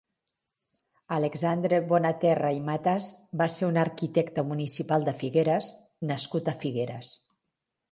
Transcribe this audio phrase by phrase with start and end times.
[1.17, 3.11] Alexandre Bonaterra i Matas
[3.43, 5.71] va ser un arquitecte municipal de Figueres
[6.15, 7.17] nascut a Figueres.